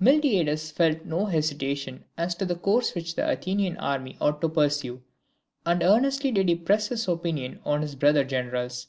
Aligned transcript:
Miltiades 0.00 0.70
felt 0.72 1.04
no 1.04 1.26
hesitation 1.26 2.04
as 2.16 2.34
to 2.36 2.46
the 2.46 2.54
course 2.54 2.94
which 2.94 3.16
the 3.16 3.30
Athenian 3.30 3.76
army 3.76 4.16
ought 4.18 4.40
to 4.40 4.48
pursue: 4.48 5.02
and 5.66 5.82
earnestly 5.82 6.30
did 6.32 6.48
he 6.48 6.54
press 6.54 6.88
his 6.88 7.06
opinion 7.06 7.60
on 7.66 7.82
his 7.82 7.94
brother 7.94 8.24
generals. 8.24 8.86